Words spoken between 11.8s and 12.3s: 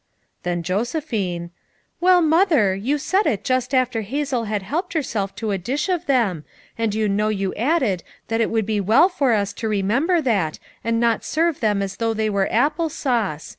as though